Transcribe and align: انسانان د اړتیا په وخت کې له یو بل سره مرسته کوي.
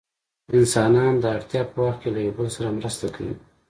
انسانان 0.57 1.13
د 1.21 1.25
اړتیا 1.35 1.61
په 1.71 1.77
وخت 1.85 1.99
کې 2.01 2.09
له 2.15 2.19
یو 2.25 2.35
بل 2.37 2.47
سره 2.55 2.69
مرسته 2.77 3.05
کوي. 3.15 3.35